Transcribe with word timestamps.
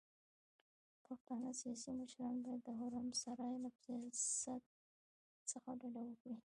پښتانه 1.05 1.49
سياسي 1.61 1.91
مشران 1.99 2.35
بايد 2.45 2.61
د 2.65 2.69
حرم 2.79 3.07
سرای 3.23 3.55
له 3.63 3.69
سياست 3.83 4.63
څخه 5.51 5.69
ډډه 5.79 6.01
وکړي. 6.05 6.37